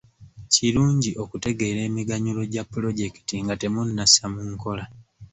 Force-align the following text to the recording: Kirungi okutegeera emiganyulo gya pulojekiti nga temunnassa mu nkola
Kirungi 0.53 1.11
okutegeera 1.23 1.79
emiganyulo 1.89 2.41
gya 2.51 2.63
pulojekiti 2.71 3.35
nga 3.43 3.53
temunnassa 3.61 4.23
mu 4.33 4.41
nkola 4.51 4.85